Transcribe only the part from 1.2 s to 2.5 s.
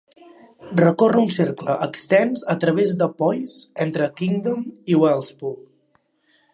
un cercle extens